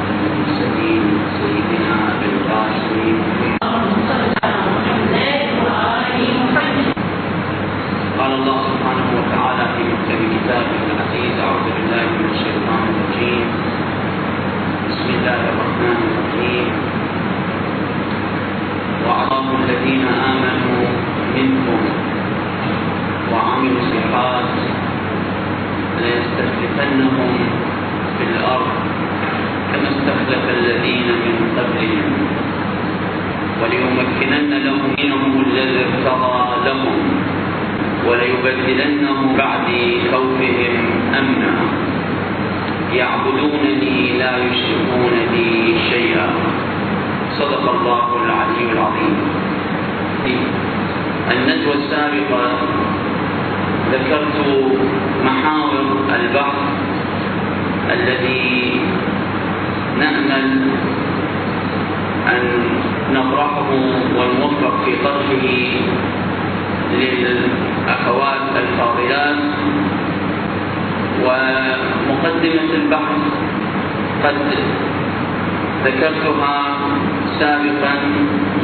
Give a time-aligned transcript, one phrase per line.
[0.00, 0.41] Thank you.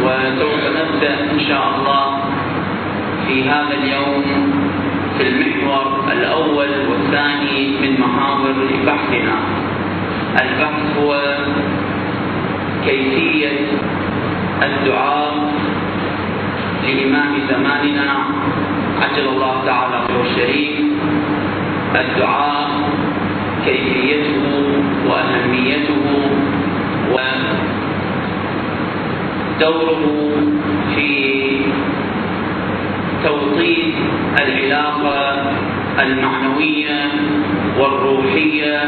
[0.03, 2.05] وسوف نبدأ إن شاء الله
[3.27, 4.25] في هذا اليوم
[5.19, 8.55] في المحور الأول والثاني من محاور
[8.87, 9.37] بحثنا.
[10.43, 11.37] البحث هو
[12.85, 13.59] كيفية
[14.63, 15.53] الدعاء
[16.85, 18.09] لإمام زماننا
[19.03, 20.71] عجل الله تعالى خير الشريف
[21.95, 22.71] الدعاء
[23.65, 24.45] كيفيته
[25.09, 26.05] وأهميته
[27.13, 27.17] و
[29.61, 30.31] دوره
[30.95, 31.11] في
[33.25, 33.95] توطيد
[34.43, 35.53] العلاقة
[36.03, 37.11] المعنوية
[37.79, 38.83] والروحية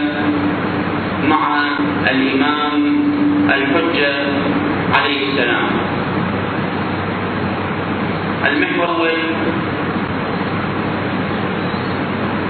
[1.28, 1.68] مع
[2.10, 2.96] الإمام
[3.48, 4.14] الحجة
[4.94, 5.70] عليه السلام.
[8.46, 9.10] المحور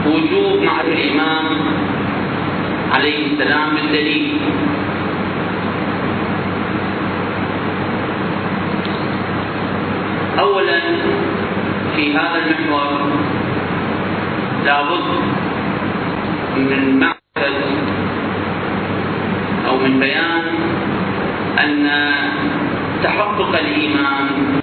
[0.07, 1.47] وجوب معرفة الإمام
[2.93, 4.39] عليه السلام بالدليل.
[10.71, 10.81] أولا
[11.97, 13.11] في هذا المحور
[14.65, 15.09] لابد
[16.57, 17.65] من معرفة
[19.69, 20.43] أو من بيان
[21.59, 21.89] أن
[23.03, 24.60] تحقق الإيمان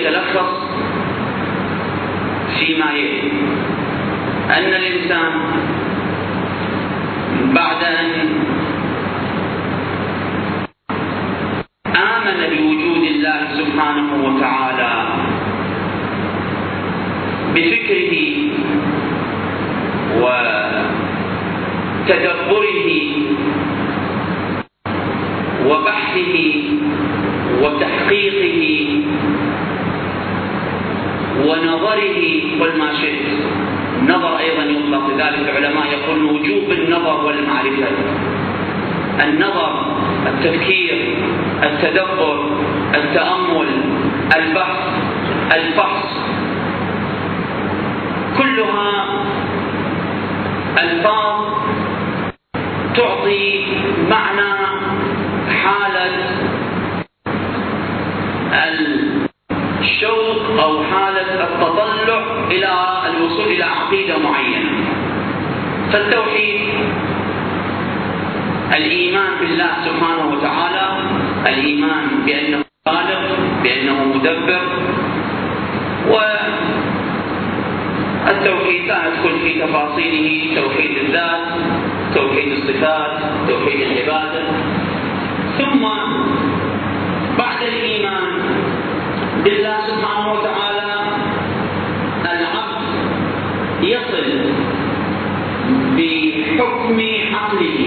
[0.00, 0.50] يتلخص
[2.58, 3.32] فيما يلي.
[4.50, 5.32] أن الإنسان
[7.54, 8.37] بعد أن
[83.58, 84.42] توحيد العبادة
[85.58, 85.82] ثم
[87.38, 88.24] بعد الإيمان
[89.44, 90.88] بالله سبحانه وتعالى
[92.24, 92.82] العبد
[93.82, 94.28] يصل
[95.96, 97.00] بحكم
[97.34, 97.78] عقله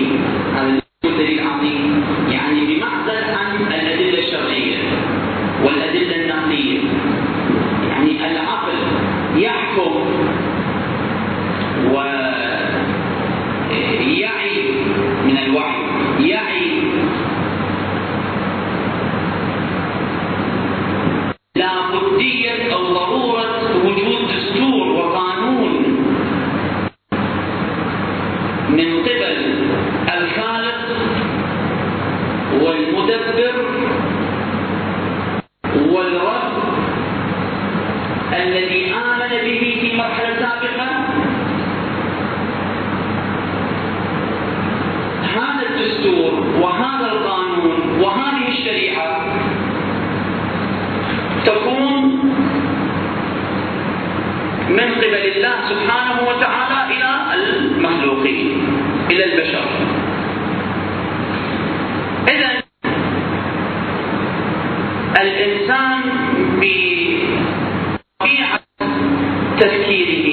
[69.61, 70.27] تذكيره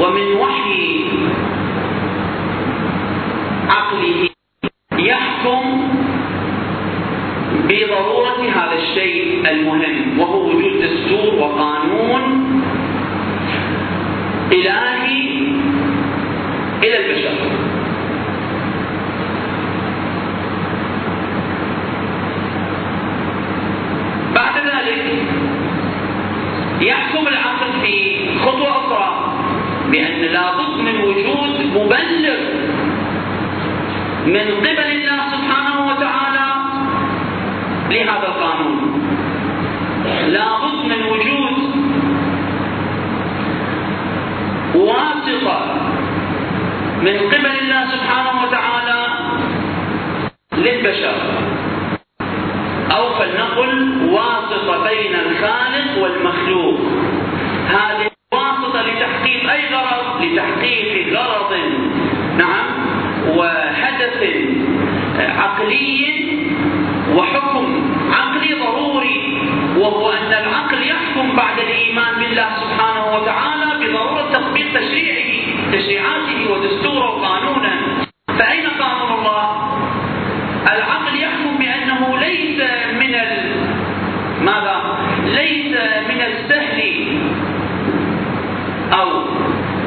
[0.00, 0.84] ومن وحي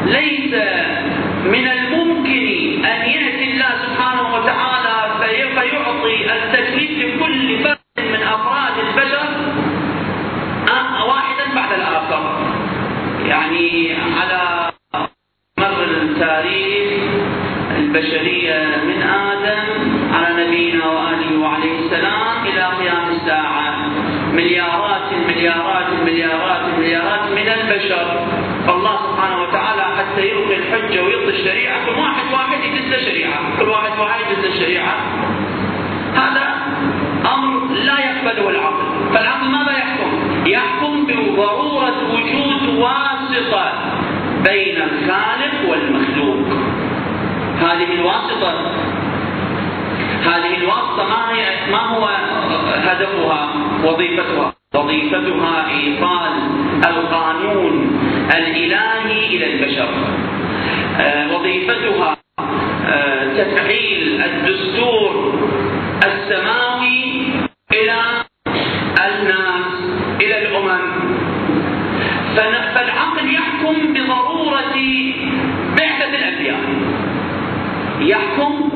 [0.06, 0.43] ليس
[51.72, 52.06] ما هو
[52.76, 53.50] هدفها؟
[53.84, 54.54] وظيفتها.
[54.76, 56.34] وظيفتها إيصال
[56.84, 58.00] القانون
[58.36, 59.90] الإلهي إلى البشر.
[61.00, 62.18] آه، وظيفتها
[62.88, 65.34] آه، تفعيل الدستور
[66.04, 67.26] السماوي
[67.72, 67.96] إلى
[69.00, 69.66] الناس
[70.22, 70.94] إلى الأمم.
[72.76, 74.76] فالعقل يحكم بضرورة
[75.78, 76.60] بعثه الانبياء
[78.00, 78.70] يحكم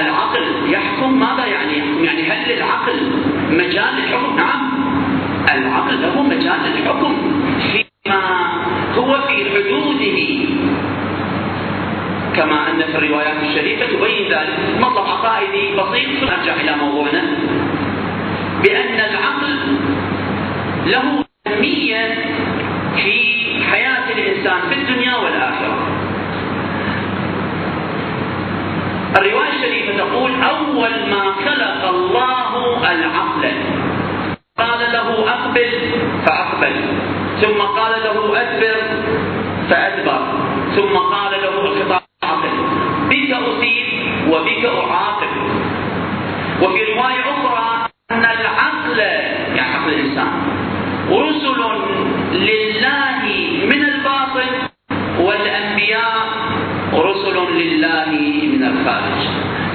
[0.00, 3.12] العقل يحكم ماذا يعني؟ يحكم؟ يعني هل للعقل
[3.50, 4.70] مجال للحكم؟ نعم.
[5.54, 7.16] العقل له مجال للحكم
[7.72, 8.22] فيما
[8.96, 10.18] هو في حدوده.
[12.36, 14.58] كما أن في الروايات الشريفة تبين ذلك.
[14.80, 16.30] مطلب عقائدي بسيط.
[16.30, 17.22] نرجع إلى موضوعنا.
[18.62, 19.58] بأن العقل
[20.86, 22.14] له أهمية
[22.96, 23.34] في
[23.70, 25.83] حياة الإنسان في الدنيا والآخرة.
[29.16, 32.52] الرواية الشريفة تقول أول ما خلق الله
[32.92, 33.52] العقل.
[34.58, 35.70] قال له أقبل
[36.26, 36.74] فأقبل.
[37.40, 38.76] ثم قال له أدبر
[39.70, 40.22] فأدبر.
[40.76, 42.50] ثم قال له الخطاب عقل
[43.10, 43.86] بك أصيب
[44.28, 45.32] وبك أعاقب.
[46.62, 48.98] وفي رواية أخرى أن العقل
[49.56, 50.32] يعني عقل الإنسان
[51.10, 51.60] رسل
[52.32, 53.22] لله
[53.66, 54.50] من الباطن
[55.20, 56.14] والأنبياء
[56.94, 58.10] رسل لله
[58.84, 59.20] الخارج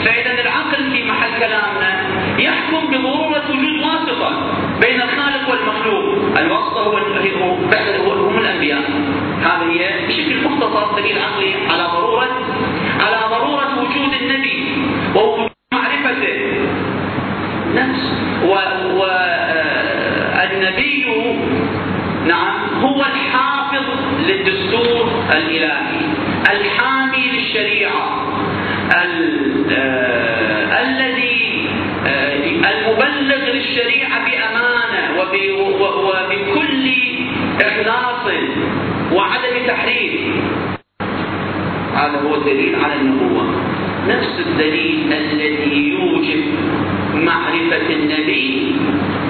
[0.06, 1.92] فإذا العقل في محل كلامنا
[2.40, 4.32] يحكم بضرورة وجود واسطة
[4.82, 6.38] بين الخالق والمخلوق.
[6.40, 6.98] الواسطة هو
[8.12, 8.84] هم الأنبياء.
[9.42, 12.28] هذه هي بشكل مختصر دليل عقلي على ضرورة
[13.00, 14.78] على ضرورة وجود النبي
[15.16, 16.38] ووجود معرفته.
[17.76, 18.04] نفس.
[20.50, 21.12] والنبي و...
[22.28, 23.86] نعم هو الحافظ
[24.28, 26.02] للدستور الإلهي
[26.52, 28.29] الحامي للشريعة.
[30.82, 31.68] الذي
[32.46, 36.86] المبلغ للشريعة بأمانة وبكل
[37.62, 38.26] إخلاص
[39.14, 40.22] وعدم تحريف
[41.96, 43.46] هذا هو الدليل على النبوة.
[44.08, 46.44] نفس الدليل الذي يوجب
[47.14, 48.76] معرفة النبي.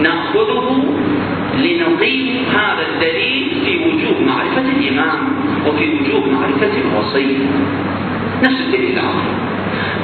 [0.01, 0.83] نأخذه
[1.57, 5.19] لنقيم هذا الدليل في وجوب معرفة الإمام
[5.67, 7.37] وفي وجوب معرفة الوصي.
[8.43, 9.48] نفس الدليل العظيم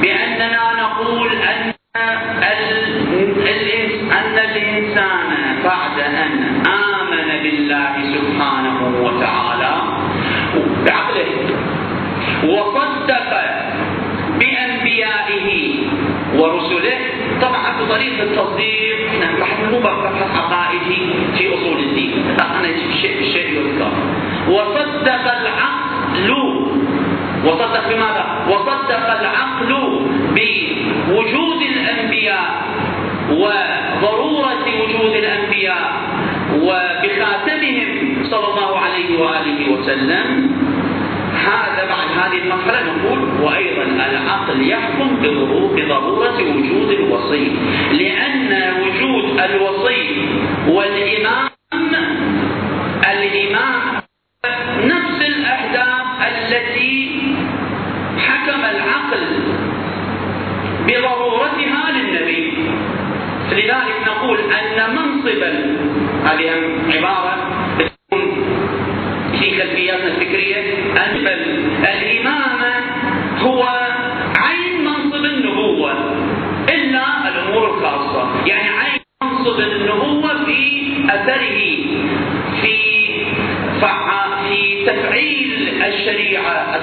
[0.02, 1.72] بأننا نقول أن
[4.12, 5.30] أن الإنسان
[5.64, 6.32] بعد أن
[6.66, 9.74] آمن بالله سبحانه وتعالى
[10.84, 11.32] بعقله
[12.44, 13.30] وصدق
[14.38, 15.48] بأنبيائه
[16.34, 16.98] ورسله.
[17.40, 18.98] طبعا بطريقة التصديق
[19.40, 21.00] راح مو بحث عقائدي
[21.38, 22.12] في أصول الدين.
[22.40, 22.68] أنا
[23.02, 23.92] شيء بالشيء يذكر.
[24.48, 26.55] وصدق العقل
[27.46, 29.70] وصدق بماذا؟ وصدق العقل
[30.36, 32.62] بوجود الأنبياء
[33.30, 35.92] وضرورة وجود الأنبياء
[36.54, 37.88] وبخاتمهم
[38.30, 40.50] صلى الله عليه وآله وسلم
[41.46, 45.16] هذا بعد هذه المرحلة نقول وأيضا العقل يحكم
[45.76, 47.52] بضرورة وجود الوصي
[47.92, 50.28] لأن وجود الوصي
[50.68, 51.55] والإمام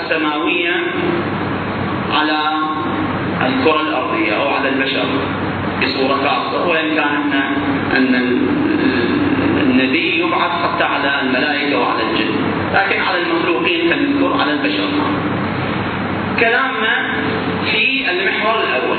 [0.04, 0.76] السماوية
[2.12, 2.40] على
[3.42, 5.06] الكرة الأرضية أو على البشر
[5.82, 7.34] بصورة خاصة وإن كان
[7.96, 8.16] أن
[9.62, 12.36] النبي يبعث حتى على الملائكة وعلى الجن.
[12.74, 14.90] لكن على المخلوقين كنذكر على البشر.
[16.40, 17.14] كلامنا
[17.72, 18.98] في المحور الأول.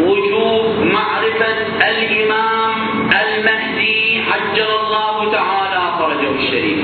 [0.00, 1.56] وجوب معرفة
[1.90, 6.78] الإمام المهدي عجل الله تعالى فرجه الشريف.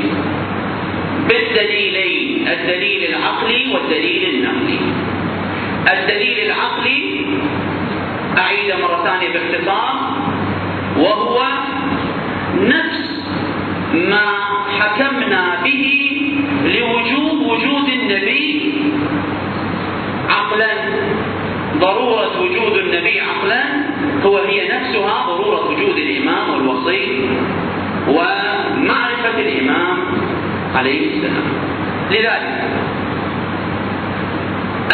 [1.29, 2.20] بالدليلين.
[2.49, 4.79] الدليل العقلي والدليل النقلي.
[5.93, 7.27] الدليل العقلي
[8.39, 9.95] أعيد مرة ثانية باختصار
[10.97, 11.47] وهو
[12.61, 13.21] نفس
[13.95, 14.27] ما
[14.79, 15.85] حكمنا به
[16.65, 18.73] لوجوب وجود النبي
[20.29, 20.73] عقلا.
[21.79, 23.63] ضرورة وجود النبي عقلا
[24.25, 27.29] هو هي نفسها ضرورة وجود الإمام والوصي
[28.09, 29.97] ومعرفة الإمام
[30.75, 31.70] عليه السلام.
[32.11, 32.61] لذلك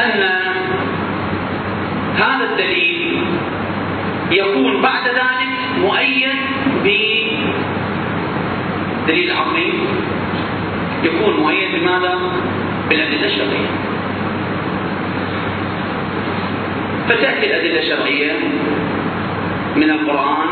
[0.05, 0.23] أن
[2.17, 3.25] هذا الدليل
[4.31, 6.37] يكون بعد ذلك مؤيد
[9.05, 9.73] بدليل عقلي.
[11.03, 12.19] يكون مؤيد بماذا؟
[12.89, 13.71] بالأدلة الشرعية.
[17.09, 18.33] فتأتي الأدلة الشرعية
[19.77, 20.49] من القرآن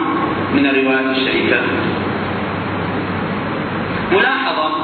[0.55, 1.61] من الروايات الشريفة.
[4.13, 4.75] ملاحظة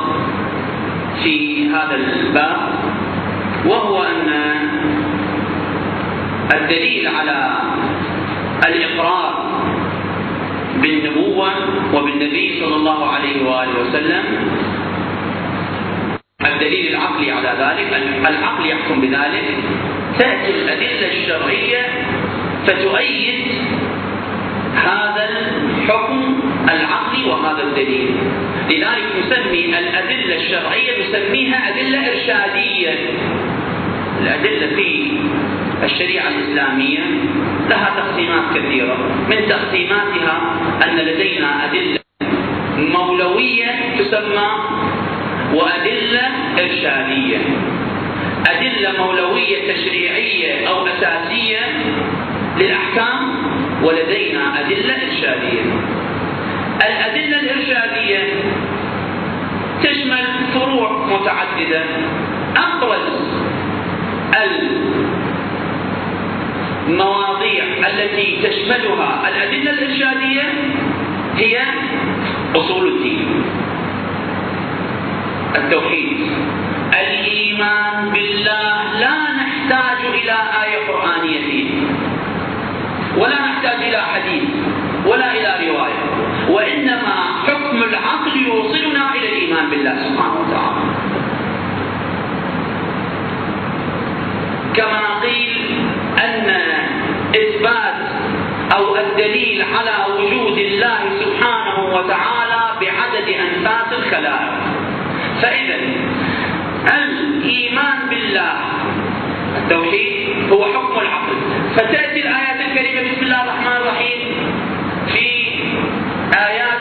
[1.23, 2.59] في هذا الباب
[3.67, 4.29] وهو أن
[6.53, 7.59] الدليل على
[8.67, 9.51] الإقرار
[10.83, 11.51] بالنبوة
[11.95, 14.25] وبالنبي صلى الله عليه وآله وسلم
[16.47, 19.45] الدليل العقلي على ذلك العقل يحكم بذلك
[20.19, 21.83] تأتي الأدلة الشرعية
[22.67, 23.45] فتؤيد
[24.75, 28.17] هذا الحكم العقلي وهذا الدليل.
[28.69, 32.95] لذلك نسمي الأدلة الشرعية نسميها أدلة إرشادية.
[34.21, 35.13] الأدلة في
[35.85, 37.01] الشريعة الإسلامية
[37.69, 38.97] لها تقسيمات كثيرة.
[39.31, 42.01] من تقسيماتها أن لدينا أدلة
[42.79, 44.51] مولوية تسمى
[45.55, 47.39] وأدلة إرشادية.
[48.47, 51.61] أدلة مولوية تشريعية أو أساسية
[52.59, 53.31] للأحكام
[53.83, 56.00] ولدينا أدلة إرشادية.
[56.87, 58.23] الأدلة الإرشادية
[59.83, 61.85] تشمل فروع متعددة.
[62.57, 63.31] أبرز
[66.89, 70.43] المواضيع التي تشملها الأدلة الإرشادية
[71.37, 71.63] هي
[72.57, 73.45] أصول الدين
[75.57, 76.17] التوحيد
[76.93, 78.99] الإيمان بالله.
[79.01, 81.71] لا نحتاج إلى آية قرآنية فيه
[83.17, 84.49] ولا نحتاج إلى حديث
[85.07, 86.30] ولا إلى رواية.
[86.55, 87.17] وإنما
[87.47, 90.83] حكم العقل يوصلنا إلى الإيمان بالله سبحانه وتعالى.
[94.75, 95.53] كما قيل
[96.19, 96.49] أن
[97.35, 97.99] إثبات
[98.77, 104.53] أو الدليل على وجود الله سبحانه وتعالى بعدد أنفاس الخلائق.
[105.43, 105.77] فإذا
[106.99, 108.55] الإيمان بالله
[109.57, 111.37] التوحيد هو حكم العقل.
[111.77, 114.19] فتأتي الآيات الكريمة بسم الله الرحمن الرحيم
[115.13, 115.27] في
[116.49, 116.81] آيات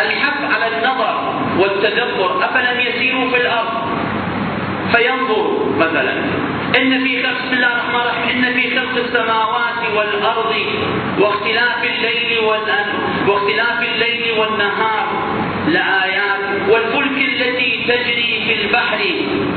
[0.00, 3.92] الحث على النظر والتدبر أفلم يسيروا في الأرض؟
[4.92, 6.12] فينظروا مثلا
[6.78, 10.54] إن في خلق بسم الله الرحمن الرحيم إن في خلق السماوات والأرض
[11.18, 12.38] واختلاف الليل
[13.28, 15.06] واختلاف الليل والنهار
[15.68, 18.98] لآيات والفلك التي تجري في البحر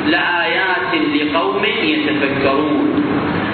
[0.06, 3.04] لآيات لقوم يتفكرون.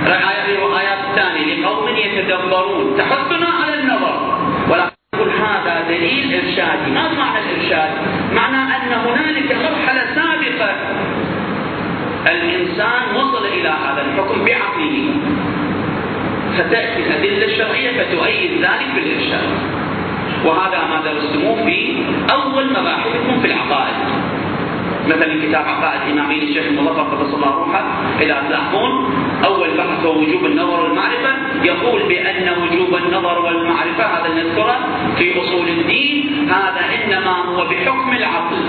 [0.08, 2.98] الآيات الثانية لقوم يتدبرون.
[2.98, 4.31] تحثنا على النظر.
[6.76, 7.90] دليل إرشادي ما معنى الإرشاد؟
[8.34, 10.76] معنى أن هنالك مرحلة سابقة.
[12.28, 15.14] الإنسان وصل إلى هذا الحكم بعقله.
[16.58, 19.50] فتأتي الأدلة الشرعية فتؤيد ذلك بالإرشاد
[20.46, 23.96] وهذا ما درستموه في أول مباحثكم في العقائد.
[25.08, 27.84] مثلا كتاب عقائد الإمامين الشيخ المظفر قدس الله روحه
[28.22, 28.92] إذا تلاحظون
[29.46, 31.32] أول بحث هو وجوب النظر والمعرفة
[31.64, 34.78] يقول بأن وجوب النظر والمعرفة هذا نذكره
[35.18, 38.62] في أصول الدين هذا إنما هو بحكم العقل.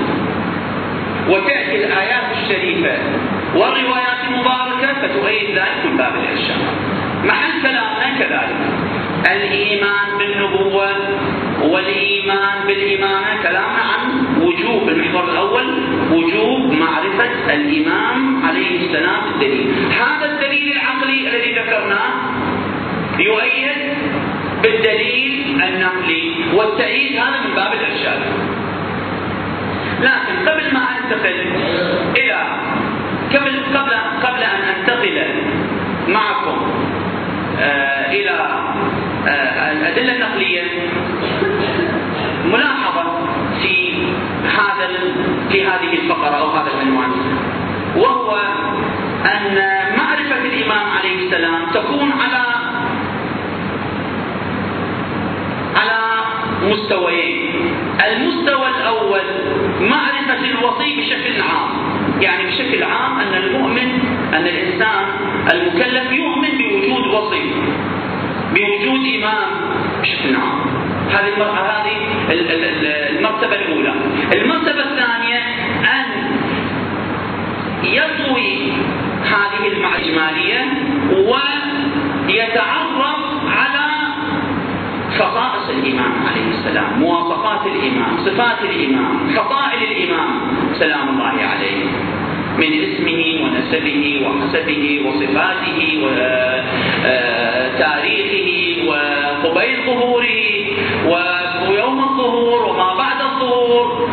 [1.28, 2.98] وتأتي الآيات الشريفة
[3.54, 6.60] والروايات المباركة فتؤيد ذلك من باب الإرشاد.
[7.24, 8.56] محل كلامنا كذلك.
[9.32, 10.96] الإيمان بالنبوة
[11.62, 15.66] والإيمان بالإمامة كلامنا عن وجوب المحور الأول
[16.10, 19.74] وجوب معرفة الإمام عليه السلام الدليل.
[20.00, 22.12] هذا الدليل العقلي الذي ذكرناه
[23.18, 23.78] يؤيد
[24.62, 28.20] بالدليل النقلي والتأييد هذا من باب الإرشاد.
[30.00, 31.40] لكن قبل ما أنتقل
[32.16, 32.42] إلى
[33.34, 35.24] قبل قبل قبل أن أنتقل
[36.08, 36.70] معكم
[37.60, 38.62] آه إلى
[39.26, 40.62] الأدلة النقلية
[42.44, 43.04] ملاحظة
[43.62, 43.94] في
[44.44, 44.88] هذا
[45.50, 47.10] في هذه الفقرة أو هذا العنوان
[47.96, 48.36] وهو
[49.24, 49.54] أن
[49.98, 52.42] معرفة الإمام عليه السلام تكون على
[55.76, 55.98] على
[56.62, 57.74] مستويين.
[58.06, 59.20] المستوى الأول
[59.80, 61.70] معرفة الوصي بشكل عام
[62.20, 64.00] يعني بشكل عام أن المؤمن
[64.34, 65.04] أن الإنسان
[65.52, 67.42] المكلف يؤمن بوجود وصي.
[68.54, 69.50] بوجود إمام.
[70.02, 70.60] بشكل عام
[71.10, 71.96] هذه هذه
[73.18, 73.94] المرتبة الأولى.
[74.32, 75.38] المرتبة الثانية
[75.94, 76.06] أن
[77.84, 78.72] يطوي
[79.24, 80.60] هذه الإجمالية
[82.28, 83.20] ويتعرف
[83.58, 83.86] على
[85.18, 90.28] خصائص الإمام عليه السلام مواصفات الإمام صفات الإمام فضائل الإمام
[90.78, 91.84] سلام الله عليه.
[92.58, 95.80] من اسمه ونسبه وحسبه وصفاته
[97.02, 98.48] وتاريخه
[98.88, 100.42] وقبيل ظهوره
[101.68, 104.08] ويوم الظهور وما بعد الظهور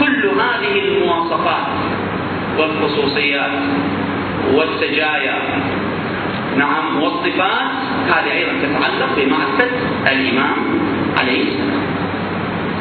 [0.00, 1.66] كل هذه المواصفات
[2.58, 3.50] والخصوصيات
[4.54, 5.38] والسجايا
[6.56, 7.70] نعم والصفات
[8.08, 9.70] هذه أيضا تتعلق بمعرفة
[10.12, 10.56] الإمام
[11.20, 11.82] عليه السلام.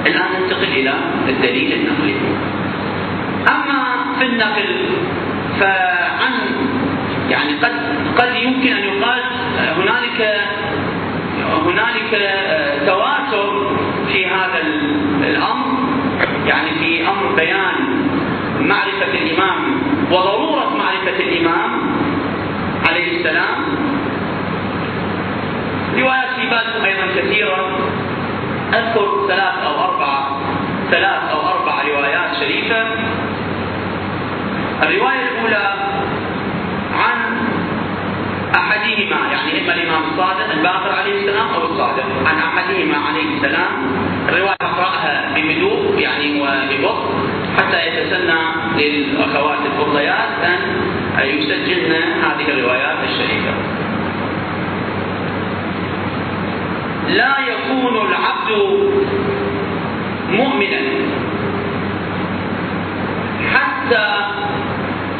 [0.05, 0.93] الآن ننتقل إلى
[1.29, 2.15] الدليل النقلي.
[3.47, 3.86] أما
[4.19, 4.85] في النقل
[5.59, 6.33] فعن
[7.29, 7.73] يعني قد
[8.17, 9.21] قد يمكن أن يقال
[9.77, 10.39] هنالك
[11.65, 12.11] هنالك
[12.85, 13.69] تواتر
[14.11, 14.61] في هذا
[15.23, 15.77] الأمر.
[16.47, 17.75] يعني في أمر بيان
[18.59, 21.71] معرفة الإمام وضرورة معرفة الإمام
[22.89, 23.55] عليه السلام.
[25.97, 27.77] روايات في بالكم أيضا كثيرة.
[28.73, 30.23] أذكر ثلاث أو أربع
[30.91, 32.83] ثلاث أو أربع روايات شريفة.
[34.83, 35.73] الرواية الأولى
[36.93, 37.17] عن
[38.55, 42.05] أحدهما يعني إما الإمام الصادق الباقر عليه السلام أو الصادق.
[42.25, 43.71] عن أحدهما عليه السلام.
[44.29, 47.13] الرواية أقرأها بهدوء يعني وببطء
[47.57, 48.39] حتى يتسنى
[48.77, 50.43] للأخوات الفضليات
[51.17, 53.53] أن يسجلن هذه الروايات الشريفة.
[57.07, 58.51] لا يكون العبد
[60.29, 60.81] مؤمنا
[63.53, 64.07] حتى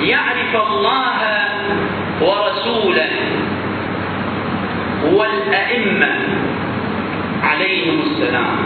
[0.02, 1.18] يعرف الله
[2.22, 3.12] ورسوله
[5.14, 6.12] والأئمة
[7.44, 8.58] عليهم السلام.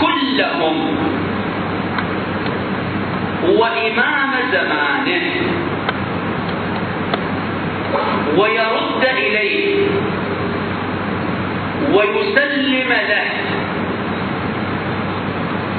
[0.00, 0.76] كلهم
[3.48, 5.26] وإمام زمانه
[8.36, 9.88] ويرد إليه
[11.92, 13.30] ويسلم له.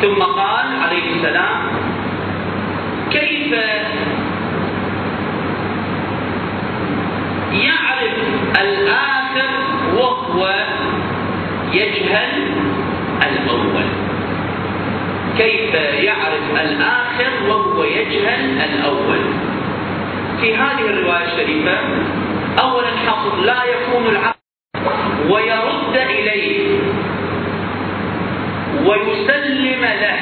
[0.01, 1.61] ثم قال عليه السلام
[3.11, 3.51] كيف
[7.63, 8.17] يعرف
[8.61, 9.49] الآخر
[9.95, 10.65] وهو
[11.73, 12.31] يجهل
[13.23, 13.85] الأول.
[15.37, 19.21] كيف يعرف الآخر وهو يجهل الأول؟
[20.41, 21.77] في هذه الرواية الشريفة
[22.59, 24.37] أولا حصر لا يكون العبد
[25.29, 26.79] ويرد إليه
[28.85, 30.19] ويسلم له.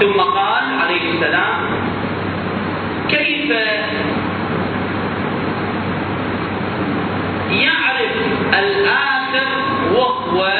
[0.00, 1.60] ثم قال عليه السلام
[3.08, 3.52] كيف
[7.62, 8.14] يعرف
[8.58, 9.46] الآخر
[9.94, 10.52] وهو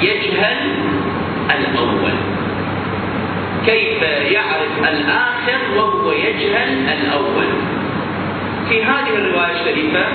[0.00, 0.58] يجهل
[1.50, 2.12] الأول.
[3.66, 7.46] كيف يعرف الآخر وهو يجهل الأول؟
[8.68, 10.06] في هذه الرواية الشريفة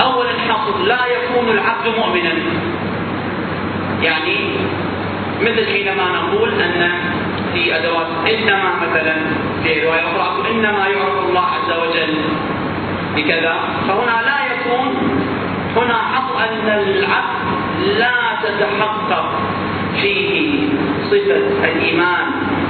[0.00, 2.32] أولا حصر لا يكون العبد مؤمنا.
[4.02, 4.36] يعني
[5.40, 6.90] مثل حينما نقول أن
[7.54, 9.14] في أدوات إنما مثلا
[9.64, 12.14] في رواية أخرى إنما يعرف الله عز وجل
[13.16, 13.54] بكذا
[13.88, 14.94] فهنا لا يكون
[15.76, 17.07] هنا حصر أن العبد
[17.98, 19.26] لا تتحقق
[20.02, 20.68] فيه
[21.10, 22.24] صفة الإيمان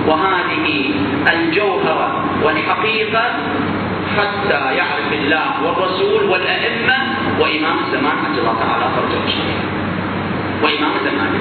[0.06, 0.90] وهذه
[1.32, 3.24] الجوهرة والحقيقة
[4.18, 6.96] حتى يعرف الله والرسول والأئمة
[7.40, 9.34] وإمام الزمان حتى الله تعالى فرجه
[10.62, 11.32] وإمام الزمان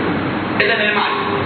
[0.61, 1.37] إذا المعرفة؟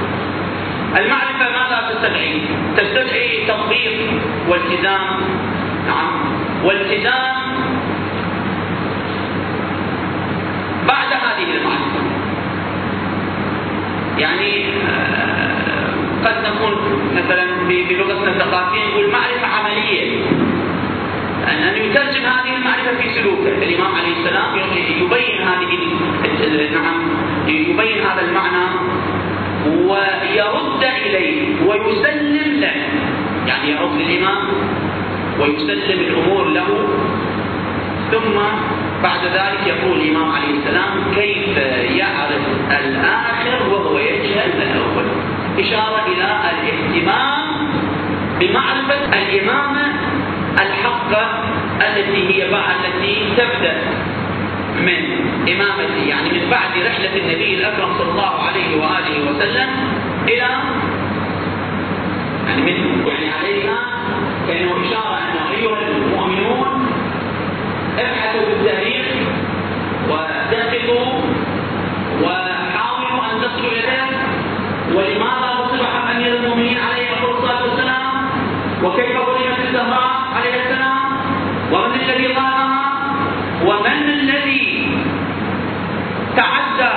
[0.97, 2.41] المعرفة ماذا تستدعي؟
[2.77, 5.21] تستدعي تطبيق والتزام
[5.87, 6.11] نعم.
[6.63, 7.35] والتزام
[10.87, 12.01] بعد هذه المعرفة
[14.21, 14.63] يعني
[16.25, 16.73] قد نكون
[17.15, 17.45] مثلا
[17.89, 20.19] بلغتنا الثقافية نقول معرفة عملية.
[21.47, 23.47] أن أن يترجم هذه المعرفة في سلوكه.
[23.47, 24.57] الإمام عليه السلام
[25.01, 25.71] يبين هذه
[26.73, 27.01] نعم
[27.47, 28.65] يبين هذا المعنى
[29.65, 32.75] ويرد إليه ويسلم له.
[33.47, 34.47] يعني يرد للإمام
[35.39, 36.87] ويسلم الأمور له.
[38.11, 38.37] ثم
[39.03, 41.57] بعد ذلك يقول الإمام عليه السلام كيف
[41.97, 42.41] يعرف
[42.79, 45.05] الآخر وهو يجهل الأول؟
[45.59, 47.41] إشارة إلى الاهتمام
[48.39, 49.93] بمعرفة الإمامة
[50.53, 51.43] الحقة
[51.81, 53.77] التي هي بعد التي تبدأ
[54.77, 55.01] من
[55.53, 59.69] إمامته يعني من بعد رحلة النبي الأكرم صلى الله عليه وآله وسلم
[60.27, 60.49] إلى
[62.47, 63.77] يعني من يعني علينا
[64.47, 65.79] كأنه إشارة أنه أيها
[68.01, 69.05] ابحثوا في التاريخ
[70.09, 71.21] ودققوا
[72.23, 74.09] وحاولوا أن تصلوا إليه
[74.95, 78.11] ولماذا أصبح أمير المؤمنين عليه الصلاة والسلام؟
[78.83, 80.97] وكيف ظلمت الزهراء عليه السلام؟
[81.71, 82.91] ومن الذي ظلمها؟
[83.65, 84.67] ومن الذي
[86.35, 86.93] تعدى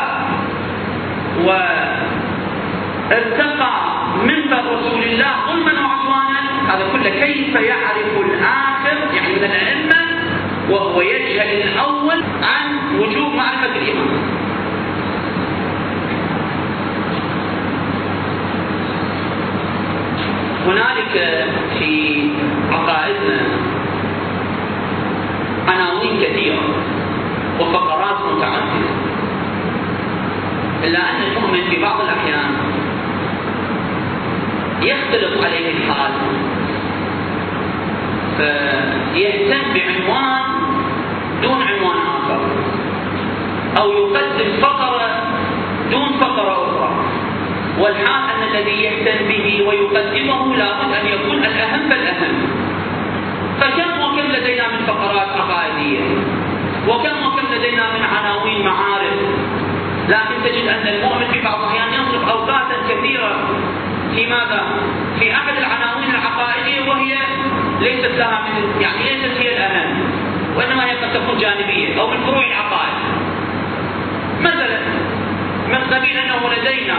[3.11, 3.73] وارتقى
[4.25, 6.40] منبر رسول الله ظلما وعدوانا؟
[6.75, 10.13] هذا كله كيف يعرف الآخر؟ يعني من الأئمة
[10.70, 14.35] وهو يجهل الأول عن وجوب معرفة الإمام
[20.66, 21.44] هنالك
[21.79, 22.29] في
[22.72, 23.40] عقائدنا
[25.68, 26.62] عناوين كثيرة
[27.61, 28.94] وفقرات متعددة.
[30.85, 32.50] إلا أن المؤمن في بعض الأحيان
[34.83, 36.12] يختلط عليه الحال
[38.37, 40.54] فيهتم بعنوان
[41.45, 42.41] دون عنوان آخر.
[43.81, 45.09] أو يقدم فقرة
[45.91, 46.91] دون فقرة أخرى.
[47.79, 52.35] والحال أن الذي يهتم به ويقدمه لابد أن يكون الأهم فالأهم
[53.61, 56.01] فكم وكم لدينا من فقرات عقائدية؟
[56.89, 59.19] وكم وكم لدينا من عناوين معارف؟
[60.09, 63.33] لكن تجد أن المؤمن في بعض الأحيان يصرف أوقاتا كثيرة
[64.15, 64.63] في ماذا؟
[65.19, 67.17] في أحد العناوين العقائدية وهي
[67.81, 70.13] ليست لها من يعني ليست هي الأهم.
[70.57, 72.95] وإنما هي قد تكون جانبية أو من فروع العقائد.
[74.40, 74.79] مثلا
[75.69, 76.99] من قبيل أنه لدينا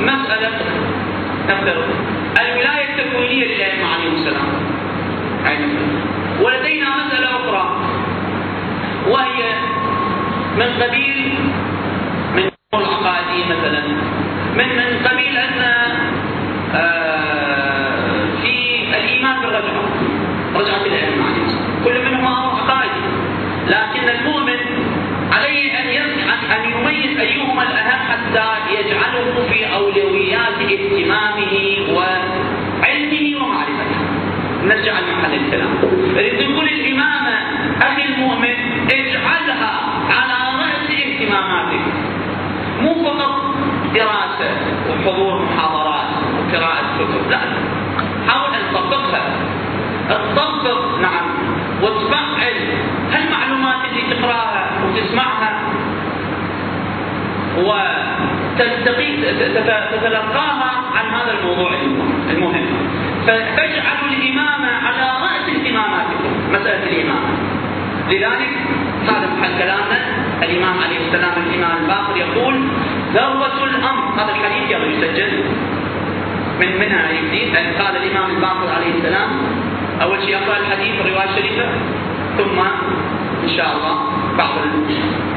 [0.00, 0.50] مسألة
[1.48, 1.88] نفترض
[2.40, 4.48] الولاية التكوينية للأئمة عليهم السلام.
[6.40, 7.76] ولدينا مسألة أخرى.
[9.06, 9.54] وهي
[10.56, 11.34] من قبيل
[12.34, 13.82] من العقائدية مثلا.
[14.56, 15.65] من من قبيل أن
[35.16, 35.68] لمحل الكلام
[36.38, 37.34] تقول الإمامة
[37.82, 38.54] أخي المؤمن
[38.90, 39.72] اجعلها
[40.10, 41.80] على رأس اهتماماتك.
[42.80, 43.54] مو فقط
[43.94, 44.50] دراسة
[44.90, 46.06] وحضور محاضرات
[46.38, 47.38] وقراءة كتب لا.
[48.28, 49.22] حاول أن تطبقها.
[50.08, 51.26] تطبق نعم
[51.82, 52.56] وتفعل
[53.12, 55.52] هالمعلومات اللي تقراها وتسمعها.
[59.96, 61.70] وتتلقاها عن هذا الموضوع
[62.30, 62.85] المهم.
[63.26, 67.30] فاجعلوا الإمامة على رأس اهتماماتكم مسألة الإمامة
[68.10, 68.50] لذلك
[69.08, 69.98] هذا محل كلامنا
[70.42, 72.54] الإمام عليه السلام الإمام الباقر يقول
[73.14, 75.44] ذروة الأمر هذا الحديث يلا يسجل.
[76.60, 79.28] من منها يجديد قال الإمام الباقر عليه السلام
[80.02, 81.66] أول شيء أقرأ الحديث الرواية الشريفة
[82.38, 82.58] ثم
[83.44, 83.94] إن شاء الله
[84.38, 84.54] بعض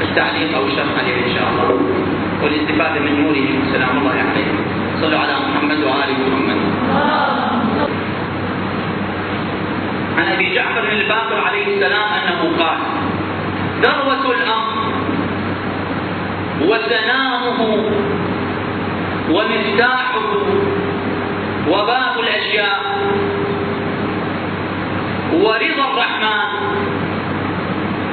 [0.00, 1.68] التعليق أو الشرح عليه إن شاء الله.
[2.42, 4.50] والاستفادة من نوره سلام الله عليه.
[5.00, 6.60] صلوا على محمد وآل محمد.
[10.20, 12.78] عن أبي جعفر الباقر عليه السلام أنه قال
[13.82, 14.92] ذروة الأمر
[16.62, 17.60] وسنامه
[19.30, 20.30] ومفتاحه
[21.68, 22.80] وباب الأشياء
[25.32, 26.48] ورضا الرحمن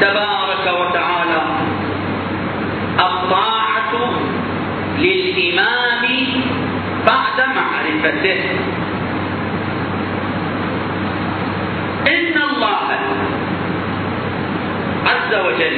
[0.02, 1.42] تبارك وتعالى
[3.00, 4.12] الطاعة
[5.00, 6.06] للإمام
[7.08, 8.40] بعد معرفته
[12.08, 12.78] إن الله
[15.28, 15.78] عز وجل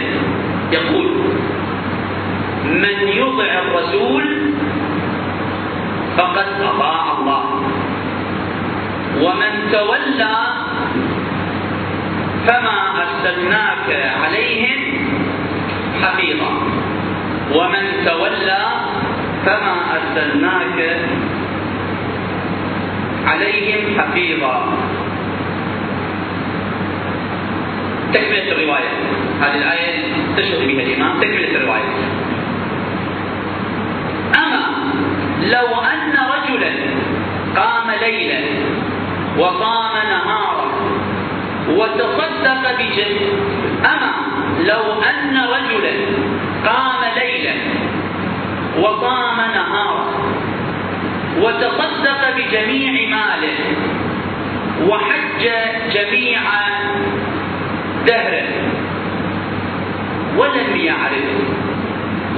[0.72, 1.12] يقول
[2.66, 4.24] من يطع الرسول
[6.18, 7.44] فقد أطاع الله
[9.22, 10.38] ومن تولى
[12.48, 14.82] فما أرسلناك عليهم
[16.04, 16.52] حفيظا
[17.54, 18.66] ومن تولى
[19.46, 20.98] فما أرسلناك
[23.28, 24.78] عليهم حفيظا.
[28.14, 29.29] تكملة الرواية.
[29.42, 30.04] هذه الآية
[30.38, 31.92] تشهد بها الإمام تكملة الرواية.
[34.36, 34.64] أما
[35.52, 36.72] لو أن رجلا
[37.56, 38.40] قام ليلا
[39.38, 40.70] وصام نهارا
[41.70, 43.18] وتصدق بجد
[43.86, 44.12] أما
[44.60, 45.94] لو أن رجلا
[46.66, 47.54] قام ليلا
[48.78, 50.06] وصام نهارا
[51.42, 53.58] وتصدق بجميع ماله
[54.88, 55.50] وحج
[55.94, 56.40] جميع
[58.08, 58.44] دهره
[60.40, 61.30] ولم يعرف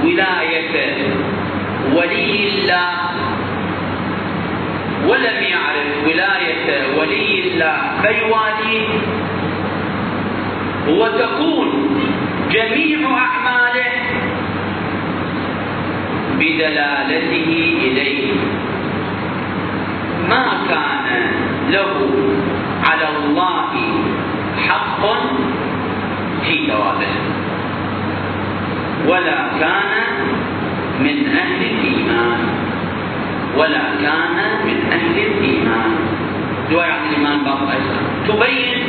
[0.04, 0.74] ولاية
[1.94, 2.98] ولي الله.
[5.08, 7.78] ولم يعرف ولاية ولي الله.
[8.02, 8.88] فيواليه
[10.88, 11.68] وتكون
[12.50, 13.92] جميع أعماله
[16.38, 17.50] بدلالته
[17.86, 18.32] إليه.
[20.28, 21.06] ما كان
[21.70, 21.94] له
[22.84, 23.72] على الله
[24.68, 25.02] حق
[26.44, 27.41] في ثوابه
[29.06, 29.92] ولا كان
[31.00, 32.40] من أهل الإيمان.
[33.56, 35.90] ولا كان من أهل الإيمان.
[36.70, 37.68] دعاء عن الإيمان بعض
[38.28, 38.80] تبين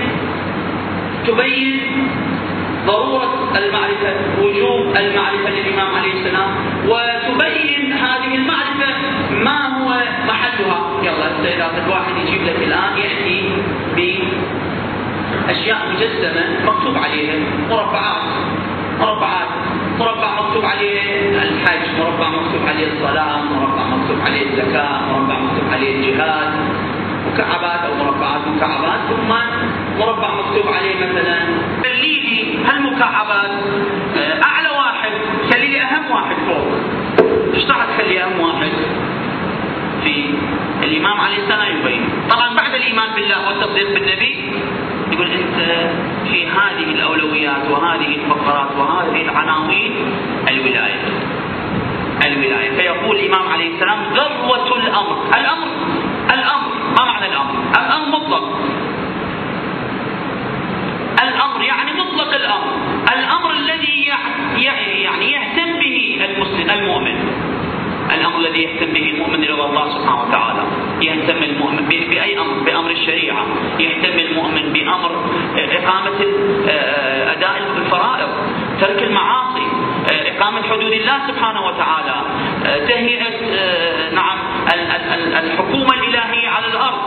[1.27, 1.79] تبين
[2.87, 6.49] ضرورة المعرفة وجوب المعرفة للإمام عليه السلام
[6.87, 8.89] وتبين هذه المعرفة
[9.43, 9.89] ما هو
[10.27, 10.79] محلها.
[11.03, 13.39] يلا إذا الواحد يجيب لك الآن يأتي
[15.47, 17.35] بأشياء مجسمة مكتوب عليها
[17.69, 18.23] مربعات.
[18.99, 19.52] مربعات.
[20.83, 26.53] عليه الحج مربع مكتوب عليه الصلاة مربع مكتوب عليه الزكاة مربع مكتوب عليه الجهاد
[27.33, 29.29] مكعبات أو مربعات مكعبات ثم
[29.99, 31.39] مربع مكتوب عليه مثلا
[31.83, 33.51] خلي لي هالمكعبات
[34.17, 35.11] آه، أعلى واحد
[35.53, 36.67] خلي لي أهم واحد فوق.
[37.53, 38.71] إيش راح تخلي أهم واحد؟
[40.03, 40.25] في
[40.83, 42.09] الإمام عليه السلام يبين.
[42.29, 44.35] طبعا بعد الإيمان بالله والتصديق بالنبي
[45.13, 45.89] يقول أنت
[46.27, 49.91] في هذه الأولويات وهذه الفقرات وهذه العناوين
[50.47, 51.01] الولاية.
[52.23, 52.71] الولاية.
[52.77, 55.17] فيقول الإمام عليه السلام ذروة الأمر.
[55.39, 55.67] الأمر
[56.33, 56.69] الأمر.
[56.97, 58.59] ما معنى الأمر؟ الأمر مطلق.
[61.23, 62.73] الأمر يعني مطلق الأمر.
[63.17, 64.11] الأمر الذي
[64.55, 67.32] يعني يهتم به المسلم المؤمن.
[68.23, 70.63] الامر الذي يهتم به المؤمن رضا الله سبحانه وتعالى.
[71.01, 73.45] يهتم المؤمن بأي أمر؟ بأمر الشريعة.
[73.79, 75.11] يهتم المؤمن بأمر
[75.55, 76.19] إقامة
[77.35, 78.29] أداء الفرائض
[78.81, 79.67] ترك المعاصي
[80.07, 82.15] إقامة حدود الله سبحانه وتعالى
[82.87, 83.37] تهيئة
[84.15, 84.37] نعم
[85.43, 87.01] الحكومة الإلهية على الأرض.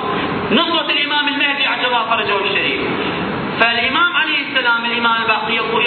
[0.53, 2.81] نصرة الإمام المهدي عجل الله فرجه الشريف.
[3.61, 5.87] فالإمام عليه السلام الإمام الباقي يقول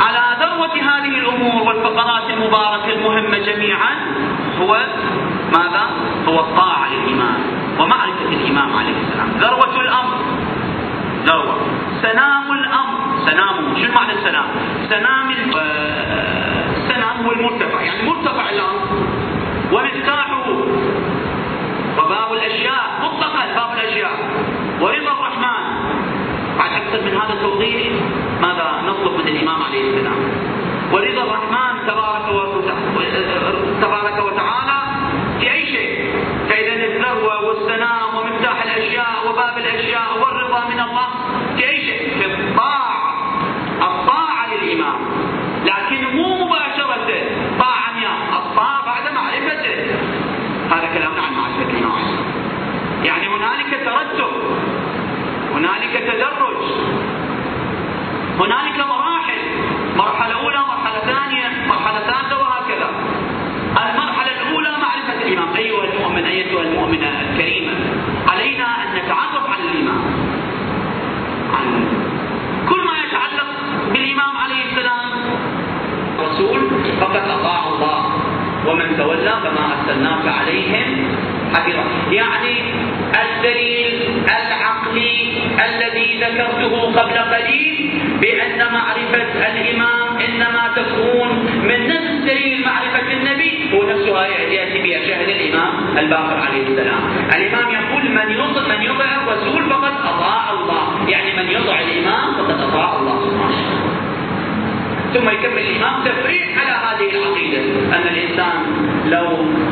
[0.00, 3.94] على ذروة هذه الأمور والفقرات المباركة المهمة جميعا
[4.60, 4.86] هو
[5.52, 5.90] ماذا؟
[6.28, 7.36] هو الطاعة للإمام
[7.78, 9.28] ومعرفة الإمام عليه السلام.
[9.38, 10.16] ذروة الأمر.
[11.24, 11.56] ذروة.
[12.02, 12.98] سنام الأمر.
[13.26, 14.44] سنامه شو معنى السنام؟
[14.90, 15.30] سنام
[16.76, 17.80] السنام هو المرتفع.
[17.80, 19.06] يعني مرتفع الأمر.
[19.72, 20.50] ومفتاحه
[21.98, 22.84] وباب الأشياء.
[23.02, 24.12] مطلقا باب الأشياء.
[24.80, 25.73] ورضا الرحمن.
[26.58, 27.92] بعد أكثر من هذا التوضيح
[28.40, 30.18] ماذا نطلب من الإمام عليه السلام؟
[30.92, 32.24] ورضا الرحمن تبارك
[33.82, 34.78] تبارك وتعالى
[35.40, 36.12] في أي شيء؟
[36.48, 41.08] فإذا الذروة والسلام ومفتاح الأشياء وباب الأشياء والرضا من الله
[41.56, 43.14] في أي شيء؟ في الطاعة.
[43.82, 44.98] الطاعة للإمام.
[45.64, 47.08] لكن مو مباشرة.
[47.58, 47.84] طاعة
[48.38, 49.74] الطاعة بعد معرفته.
[50.70, 51.94] هذا كلامنا عن معرفة الإمام
[53.04, 54.32] يعني هنالك ترتب
[55.54, 56.62] هنالك تدرج.
[58.40, 59.40] هنالك مراحل.
[59.96, 62.90] مرحلة أولى مرحلة ثانية مرحلة ثالثة وهكذا.
[63.82, 65.56] المرحلة الأولى معرفة الإمام.
[65.56, 67.72] أيها المؤمن أيتها المؤمنة الكريمة
[68.28, 70.02] علينا أن نتعرف على الإمام.
[71.54, 71.88] عن
[72.68, 73.46] كل ما يتعلق
[73.92, 75.00] بالإمام عليه السلام.
[76.20, 76.60] رسول
[77.00, 78.00] فقد أطاع الله.
[78.66, 81.16] ومن تولى فما أرسلناك عليهم
[81.54, 81.84] حفيظا.
[82.10, 82.60] يعني
[83.22, 84.22] الدليل
[85.60, 87.90] الذي ذكرته قبل قليل
[88.20, 91.28] بأن معرفة الإمام إنما تكون
[91.64, 97.00] من نفس دليل معرفة النبي هو نفسها يأتي بها شاهد الإمام الباقر عليه السلام.
[97.36, 101.08] الإمام يقول من يطع من يطع الرسول فقد أطاع الله.
[101.08, 103.20] يعني من يطع الإمام فقد أطاع الله.
[103.30, 104.03] سبحانه
[105.14, 107.60] ثم يكمل الإمام تفريع على هذه العقيدة.
[107.96, 108.56] أن الإنسان
[109.06, 109.26] لو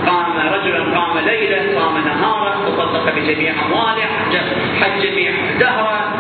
[0.07, 4.03] قام رجلا قام ليلا قام نهارا تصدق بجميع أمواله
[4.81, 6.15] حج جميع دهره.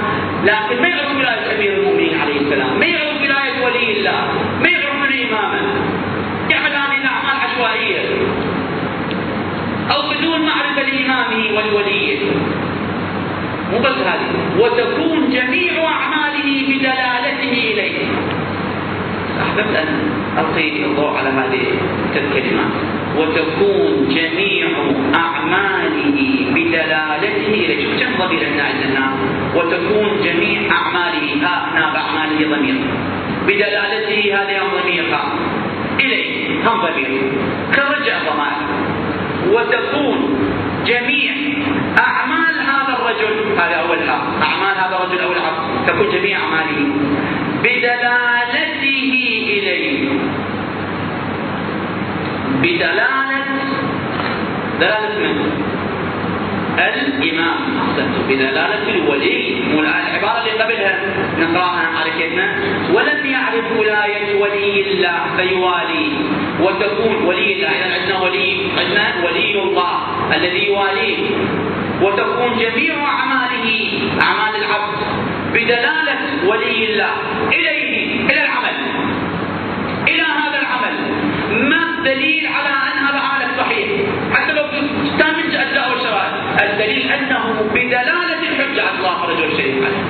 [0.45, 4.29] لكن ما يعرف ولاية أمير المؤمنين عليه السلام؟ ما يعرف ولاية ولي الله؟
[4.63, 5.63] ما يعرف من إمامه؟
[6.53, 8.01] إعلان الأعمال عشوائية.
[9.91, 12.19] أو بدون معرفة لإمامه ولوليه.
[13.73, 14.31] مو بس هذه.
[14.59, 18.32] وتكون جميع أعماله بدلالته إليه.
[19.43, 19.89] أحببت أن
[20.39, 21.63] ألقي الضوء على هذه
[22.17, 22.73] الكلمات
[23.17, 24.67] وتكون جميع
[25.15, 26.19] أعماله
[26.55, 29.13] بدلالته إليه شوف كم ضمير عندنا عندنا
[29.55, 32.75] وتكون جميع أعماله ها هنا بأعماله ضمير.
[33.47, 35.23] بدلالته هذا ضمير ها.
[36.01, 37.11] إليه هم ضمير.
[37.75, 38.69] كرجع ضمائر.
[39.53, 40.39] وتكون
[40.87, 41.33] جميع
[41.99, 46.89] أعمال هذا الرجل هذا أول ها أعمال هذا الرجل أو العبد تكون جميع أعماله.
[47.63, 49.13] بدلالته
[49.49, 50.09] إليه
[52.63, 53.45] بدلالة
[54.81, 55.37] دلالة من؟
[56.79, 59.63] الإمام أحسنت بدلالة الولي.
[59.79, 60.99] العبارة اللي قبلها
[61.39, 62.47] نقرأها على كلمة.
[62.95, 66.09] ولم يعرف ولاية ولي الله فيوالي.
[66.61, 69.97] وتكون ولي الله إذا عندنا ولي عندنا ولي الله
[70.37, 71.19] الذي يواليه
[72.03, 73.69] وتكون جميع أعماله
[74.21, 74.99] أعمال العبد
[75.53, 77.13] بدلالة ولي الله.
[77.53, 78.77] إليه إلى العمل
[80.09, 80.95] إلى هذا العمل
[82.03, 83.89] ما الدليل على أن هذا عمل صحيح.
[84.33, 86.33] حتى لو تستمج أجزاء والشرائع.
[86.63, 90.05] الدليل أنه بدلالة الحجة على الله فرجه الشريف عليه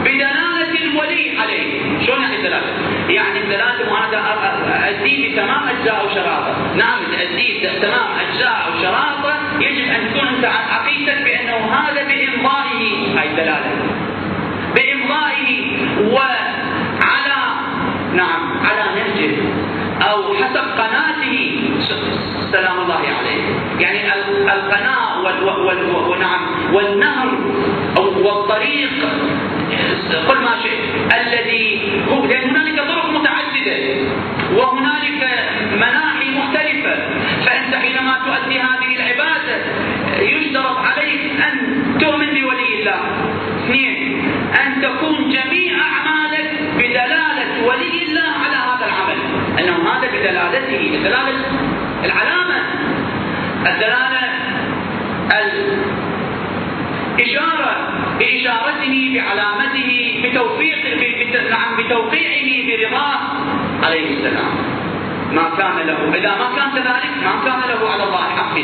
[0.00, 1.82] بدلالة الولي عليه.
[2.06, 2.66] شلون يعني الدلالة؟
[3.08, 10.28] يعني الدلالة وأنا اديه بتمام أجزاء وشراطه، نعم اديه تمام أجزاء وشراطه يجب أن تكون
[10.28, 13.18] أنت عقيدتك بأنه هذا بإمضائه.
[13.18, 13.70] هاي الدلالة.
[14.74, 15.76] بإمضائه
[16.12, 17.42] وعلى
[18.14, 19.36] نعم على نهجه
[20.10, 21.38] أو حسب قناته.
[22.52, 23.42] سلام الله عليه.
[23.80, 24.00] يعني
[24.56, 25.22] القناة
[26.08, 26.42] ونعم
[26.74, 27.28] والنهر
[27.96, 28.92] والطريق.
[30.28, 30.82] قل ما شئت.
[31.20, 31.64] الذي
[32.10, 33.76] هو لأن هنالك طرق متعددة.
[34.52, 35.22] وهنالك
[35.76, 36.94] مناحي مختلفة
[37.46, 39.56] فأنت حينما تؤدي هذه العبادة
[40.20, 43.00] يشترط عليك أن تؤمن بولي الله
[43.64, 44.24] اثنين
[44.60, 49.18] أن تكون جميع أعمالك بدلالة ولي الله على هذا العمل
[49.58, 51.40] أنه هذا بدلالته بدلالة
[52.04, 52.58] العلامة
[53.66, 54.22] الدلالة
[57.18, 57.72] الإشارة
[58.18, 60.82] بإشارته بعلامته بتوفيق
[61.50, 63.18] نعم بتوقيعه برضاه
[63.86, 64.50] عليه السلام.
[65.32, 68.54] ما كان له إذا ما كان كذلك ما كان له على الله حق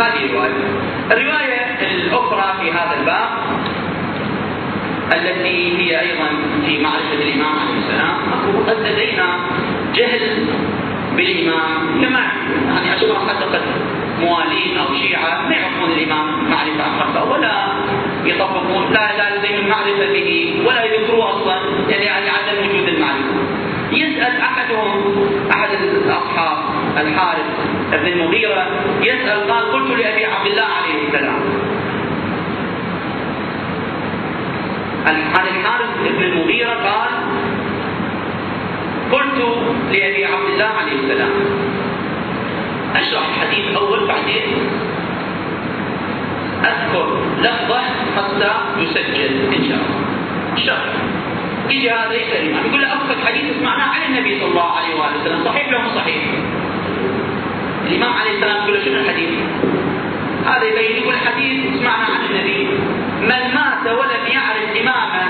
[0.00, 0.52] هذه الرواية.
[1.10, 3.28] الرواية الأخرى في هذا الباب
[5.12, 6.28] التي هي أيضا
[6.66, 8.16] في معرفة الإمام عليه السلام
[8.68, 9.38] قد لدينا
[9.94, 10.46] جهل
[11.20, 12.20] بالإمام كما
[12.68, 13.62] يعني أشخاص حتى قد
[14.20, 17.72] موالين أو شيعة ما يعرفون الإمام معرفة خاصة ولا
[18.24, 21.56] يطبقون لا لا لديهم معرفة به ولا يذكروه أصلا
[21.88, 23.34] يعني, يعني عدم وجود المعرفة.
[23.92, 24.90] يسأل أحدهم
[25.52, 26.58] أحد الأصحاب
[26.96, 27.46] الحارث
[27.92, 28.66] بن المغيرة
[29.02, 31.40] يسأل قال قلت لأبي عبد الله عليه السلام.
[35.06, 37.10] عن الحارث بن المغيرة قال
[39.12, 39.38] قلت
[39.92, 41.30] لأبي عبد الله عليه السلام.
[42.96, 44.42] أشرح الحديث أول بعدين.
[46.64, 47.06] أذكر
[47.38, 47.80] لفظة
[48.16, 50.00] حتى يسجل إن شاء الله.
[50.66, 50.94] شرح.
[51.70, 55.44] يجي هذا يسأل يقول له أبسط حديث سمعناه عن النبي صلى الله عليه وآله وسلم.
[55.44, 56.22] صحيح ولا مو صحيح؟
[57.86, 59.30] الإمام عليه السلام يقول له شنو الحديث؟
[60.46, 62.68] هذا يبين يقول الحديث سمعنا عن النبي.
[63.22, 65.26] من مات ولم يعرف إمامه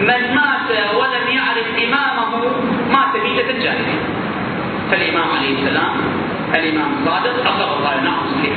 [0.00, 2.30] من مات ولم يعرف إمامه
[2.90, 4.00] مات ميتة الجاهلية
[4.90, 5.92] فالإمام عليه السلام
[6.54, 8.56] الإمام الصادق أخبر قال نعم صحيح.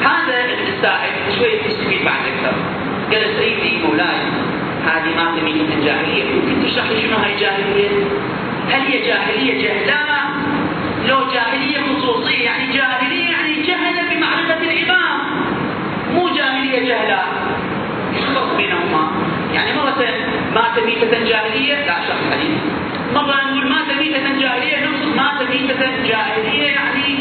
[0.00, 2.54] هذا السائل شوي يستفيد بعد أكثر.
[3.12, 4.20] قال سيدي مولاي
[4.86, 6.24] هذه ما ميتة الجاهلية.
[6.34, 7.88] ممكن تشرح لي شنو هاي الجاهلية؟
[8.70, 10.20] هل هي جاهلية جهلانة؟
[11.08, 15.20] لو جاهلية خصوصية يعني جاهلية يعني جهل بمعرفة الإمام.
[16.14, 17.26] مو جاهلية جهلاء
[18.16, 19.10] يخلط بينهما؟
[19.54, 19.94] يعني مرة
[20.54, 22.58] مات ميتة جاهلية؟ لا شرح الحديث
[23.14, 27.18] مرة نقول مات ميتة جاهلية نقصد مات ميتة جاهلية يعني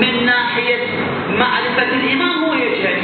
[0.00, 0.78] من ناحية
[1.38, 2.98] معرفة الإمام هو يجهل.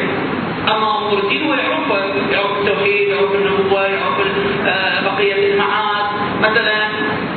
[0.69, 4.21] أما أمور الدين هو يعرف التوحيد يعرف النبوة يعرف
[4.67, 6.07] آه، بقية المعاد.
[6.41, 6.89] مثلا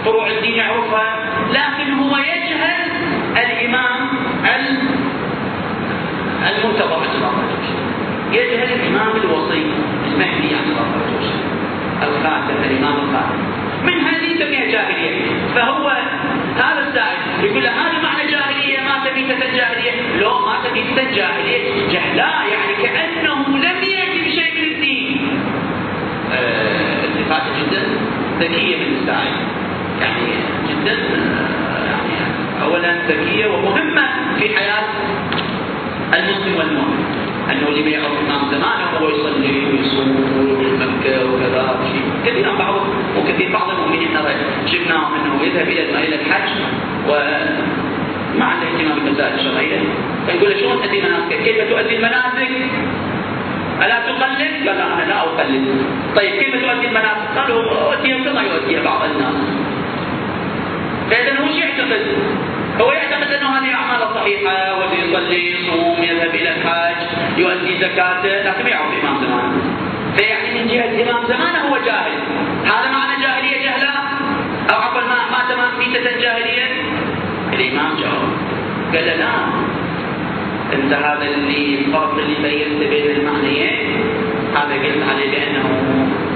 [0.06, 1.18] فروع الدين يعرفها
[1.52, 2.92] لكن هو يجهل
[3.38, 4.10] الإمام
[6.48, 7.34] المنتظر الله.
[8.32, 9.66] يجهل الإمام الوصي
[10.08, 10.86] المهدي الله.
[12.04, 13.39] الخاتم الإمام الخاتم
[13.84, 15.22] من هذه تسميها جاهلية.
[15.56, 15.88] فهو
[16.56, 22.45] هذا السائل يقول له هذا معنى جاهلية ما تبي الجاهلية لو ما تبي الجاهلية جهلاء
[22.52, 25.41] يعني كأنه لم يأتي بشيء من الدين.
[26.34, 27.84] آه، التفاتة جدا
[28.39, 29.34] ذكية من السائل.
[30.02, 30.28] يعني
[30.70, 34.08] جدا آه، يعني أولا ذكية ومهمة
[34.39, 34.84] في حياة
[36.14, 37.18] المسلم والمؤمن.
[37.52, 40.10] أنه اللي يعرف الامام زمانه هو يصلي ويصوم
[40.80, 42.76] مكة وكذا شيء كثير بعض
[43.18, 44.34] وكثير بعض المؤمنين نرى
[44.66, 46.50] شفناهم أنه يذهب إلى إلى الحج
[47.08, 47.12] و
[48.39, 49.80] ما عنده اهتمام بالمسائل الشرعيه
[50.28, 52.52] فيقول له شلون تؤدي مناسكك؟ كيف تؤدي المناسك؟
[53.84, 55.66] ألا تقلد؟ قال أنا لا أقلد.
[56.16, 59.36] طيب كيف تؤدي المناسك؟ قالوا أؤديها كما يؤديها بعض الناس.
[61.10, 62.02] فإذا هو شو يعتقد؟
[62.82, 67.02] هو يعتقد أنه هذه الأعمال صحيحه ويصلي يصوم يذهب إلى الحج
[67.38, 69.80] يؤدي زكاته لكن ما يعرف امام زمانه
[70.16, 72.12] فيعني من جهة إمام زمانه هو جاهل.
[72.66, 73.90] هذا معنى جاهلية جهلة؟
[74.70, 76.68] أو عفوا ما مات ميته جاهلية؟
[77.54, 78.32] الإمام جاوب
[78.94, 79.30] قال لا.
[80.74, 84.04] أنت هذا اللي الفرق اللي بينت بين المعنيين.
[84.56, 85.66] هذا قلت عليه بأنه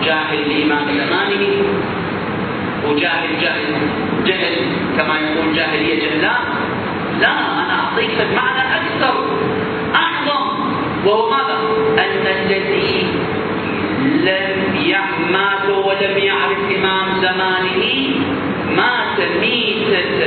[0.04, 1.64] جاهل لإمام زمانه.
[2.86, 4.13] وجاهل جاهل.
[4.26, 4.56] جهل
[4.98, 6.42] كما يقول جاهلية جهلاء
[7.22, 9.16] لا أنا أعطيك معنى أكثر
[9.96, 10.46] أعظم
[11.06, 11.58] وهو ماذا؟
[11.98, 13.08] أن الذي
[14.04, 17.84] لم مات ولم يعرف إمام زمانه
[18.76, 20.22] مات ميتة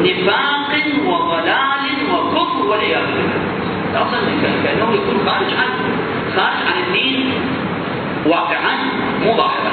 [0.00, 0.72] نفاق
[1.06, 4.02] وضلال وكفر والعياذ بالله.
[4.02, 4.20] أصلا
[4.64, 5.78] كأنه يكون خارج عنه.
[6.36, 7.32] خارج عن الدين.
[8.26, 8.76] واقعا
[9.22, 9.72] مو ظاهرا.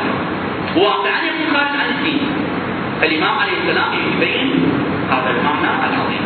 [0.76, 2.37] واقعا يكون خارج عن الدين.
[3.02, 4.72] فالإمام عليه السلام يبين
[5.10, 6.26] هذا المعنى العظيم.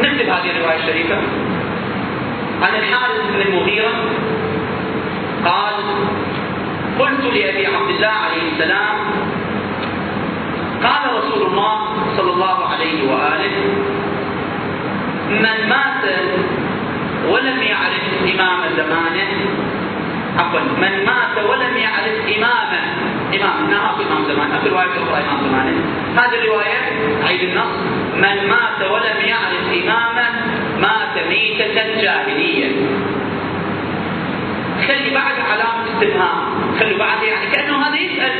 [0.00, 1.16] نكتب هذه الرواية الشريفة.
[2.62, 3.92] عن الحارث بن المغيرة
[5.44, 5.74] قال
[6.98, 8.96] قلت لأبي عبد الله عليه السلام
[10.82, 11.78] قال رسول الله
[12.16, 13.56] صلى الله عليه وآله
[15.30, 16.04] من مات
[17.28, 18.04] ولم يعرف
[18.34, 19.30] إمام زمانه
[20.38, 22.82] عفوا من مات ولم يعرف إمامه
[23.34, 25.84] إمام هنا أكو إمام زمان أكو رواية أخرى إمام زمانه
[26.16, 26.78] هذه الرواية
[27.26, 27.74] عيد النص
[28.16, 30.28] من مات ولم يعرف إمامه
[30.80, 32.72] مات ميتة جاهلية.
[34.88, 36.38] خلي بعد علامة استفهام.
[36.80, 38.32] خلي بعد يعني كأنه هذا يسأل.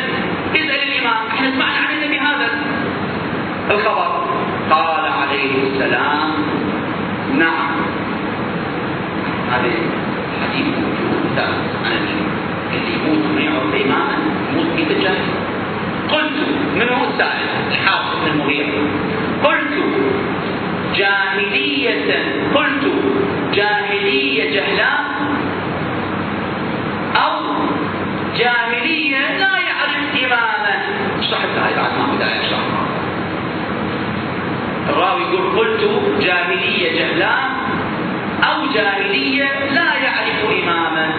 [0.54, 2.48] يسأل الإمام إحنا سمعنا عن النبي هذا.
[3.70, 4.24] الخبر.
[4.70, 6.30] قال عليه السلام
[7.38, 7.76] نعم.
[9.50, 9.70] هذا
[10.36, 11.19] الحديث موجود.
[12.74, 14.16] اللي يموت ما يعرف إماما
[14.52, 15.30] يموت في الجاهل
[16.08, 16.38] قلت
[16.76, 18.72] من هو السائل؟ الحافظ بن المغيرة.
[19.44, 19.74] قلت
[20.94, 22.14] جاهلية
[22.54, 22.84] قلت
[23.54, 25.04] جاهلية جهلاء
[27.16, 27.40] أو
[28.36, 30.74] جاهلية لا يعرف إماما.
[31.20, 32.60] اشرح هاي بعد ما بداية اشرح
[34.88, 35.80] الراوي يقول قلت
[36.20, 37.50] جاهلية جهلاء
[38.42, 41.10] أو جاهلية لا يعرف إماما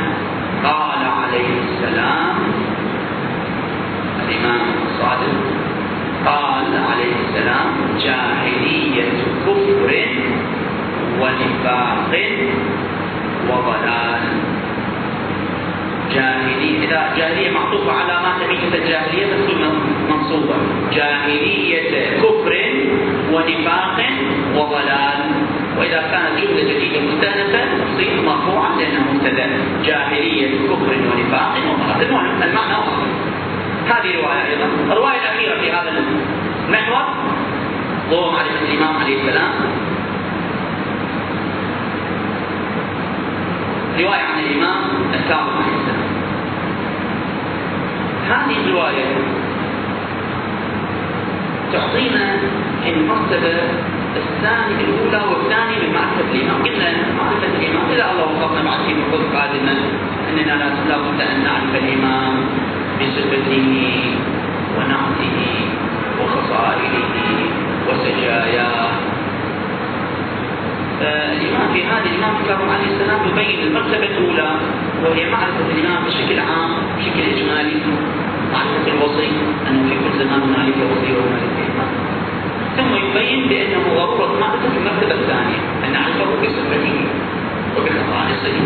[0.63, 2.35] قال عليه السلام
[4.29, 5.33] الإمام الصادق
[6.25, 7.67] قال عليه السلام
[7.99, 9.09] جاهلية
[9.45, 9.91] كفر
[11.21, 12.11] ونفاق
[13.49, 14.23] وضلال.
[16.13, 19.61] جاهلية إذا جاهلية معطوفة على ما تميز الجاهلية تكون
[20.09, 20.55] منصوبة.
[20.93, 22.53] جاهلية كفر
[23.33, 23.97] ونفاق
[24.55, 25.19] وضلال.
[25.77, 27.59] وإذا كانت جملة جديدة مستأنفة
[27.93, 29.47] تصير مرفوعة لأنها مبتدأ
[29.83, 31.53] جاهلية كفر ونفاق
[31.89, 32.43] وضلال.
[32.43, 33.30] المعنى واضح.
[33.87, 34.67] هذه رواية أيضا.
[34.91, 35.91] الرواية الأخيرة في هذا
[36.67, 37.05] المحور.
[38.09, 39.51] ضوء معرفة الإمام عليه السلام.
[43.99, 46.11] رواية عن الإمام الكاظم عليه السلام.
[48.29, 49.05] هذه الرواية
[51.73, 52.37] تعطينا
[52.87, 53.53] المرتبة
[54.15, 56.63] الثانية الأولى والثانية من معرفة الإمام.
[56.63, 57.91] قلنا معرفة الإمام.
[57.91, 59.75] إذا الله وفقنا بعد في نقود قادمة
[60.29, 60.53] أننا
[60.89, 62.33] لا بد أن نعرف الإمام.
[63.01, 63.67] بصفته
[64.77, 65.37] ونعته
[66.21, 66.95] وخصائله
[67.87, 68.91] وسجاياه.
[71.01, 74.49] الإمام في هذا الإمام الكاظم عليه السلام يبين المرتبة الأولى
[75.03, 77.77] وهي معرفة الإمام بشكل عام بشكل إجمالي
[78.53, 79.29] معرفة الوصي
[79.67, 81.91] أنه في كل زمان هنالك وصي وهنالك إمام
[82.77, 86.97] ثم يبين بأنه ضرورة معرفة المرتبة الثانية أن نعرفه بصفته
[87.77, 88.57] وبخصائصه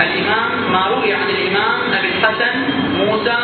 [0.00, 2.54] الإمام ما روي عن الإمام أبي الحسن
[2.98, 3.36] موسى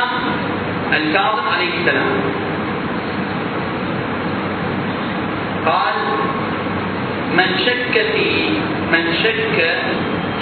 [0.92, 2.20] الكاظم عليه السلام.
[5.66, 5.94] قال
[7.36, 8.48] من شك في
[8.92, 9.56] من شك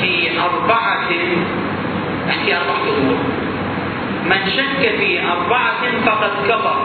[0.01, 1.11] في أربعة
[2.29, 3.19] أحكي أربعة أمور
[4.25, 6.79] من شك في أربعة فقد كفر.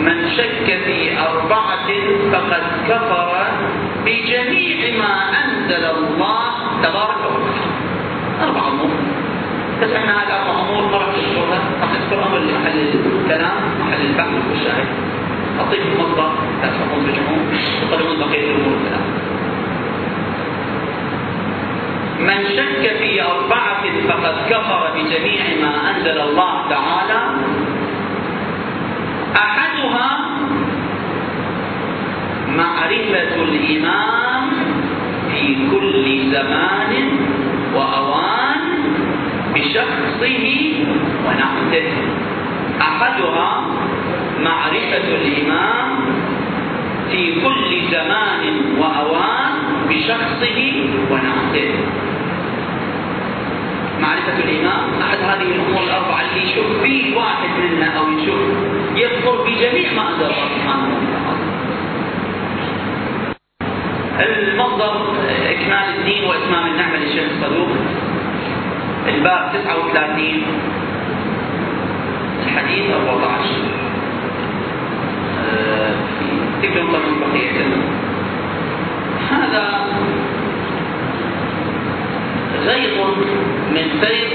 [0.00, 1.88] من شك في أربعة
[2.32, 3.46] فقد كفر
[4.04, 5.12] بجميع ما
[5.44, 6.40] أنزل الله
[6.82, 7.72] تبارك وتعالى.
[8.42, 8.90] أربع أمور.
[9.82, 10.82] بس إحنا هذه أربع أمور.
[10.92, 12.78] ما راح نذكرها راح نذكر أمر لمحل
[13.22, 14.88] الكلام محل البحث والشاهد.
[15.60, 16.32] أعطيكم مصدر
[16.62, 17.44] لا تفهمون بجمعون.
[17.82, 19.12] وقدمون بقية الأمور الثلاثة
[22.20, 27.20] من شك في أربعة فقد كفر بجميع ما أنزل الله تعالى
[29.36, 30.31] أحدها
[32.56, 34.50] معرفة الإمام
[35.30, 37.08] في كل زمان
[37.74, 38.60] وأوان
[39.54, 40.44] بشخصه
[41.26, 41.92] ونعته
[42.80, 43.64] أحدها
[44.44, 45.90] معرفة الإمام
[47.10, 48.44] في كل زمان
[48.78, 49.52] وأوان
[49.88, 50.58] بشخصه
[51.10, 51.70] ونعته
[54.00, 58.40] معرفة الإمام أحد هذه الأمور الأربعة اللي يشوف فيه واحد منا أو يشوف
[58.96, 61.61] يكفر بجميع ما أنزل الله سبحانه وتعالى
[64.20, 64.94] المصدر
[65.50, 67.68] إكمال الدين وإتمام النعمة للشيخ الصدوق.
[69.08, 70.42] الباب 39
[72.46, 73.44] الحديث 14
[76.62, 77.66] تقدرون تقرأون بقية
[79.30, 79.86] هذا
[82.66, 82.98] غيض
[83.70, 84.30] من فيض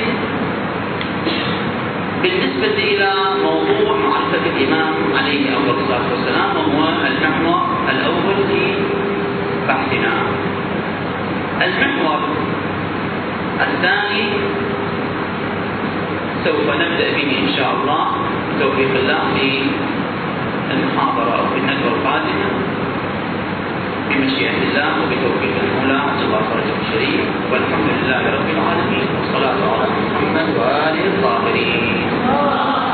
[2.23, 3.13] بالنسبة إلى
[3.43, 8.73] موضوع معرفة الإمام عليه أفضل الصلاة والسلام وهو المحور الأول في
[9.67, 10.13] بحثنا
[11.61, 12.19] المحور
[13.61, 14.23] الثاني
[16.45, 18.03] سوف نبدأ به إن شاء الله.
[18.59, 19.47] توفيق الله في
[20.71, 22.47] المحاضرة أو في الندوة القادمة
[24.09, 27.21] بمشيئة الله وبتوفيق المولى عز الله فرجه الشريف.
[27.51, 29.07] والحمد لله رب العالمين.
[29.15, 32.86] والصلاة على محمد وآله الطاهرين.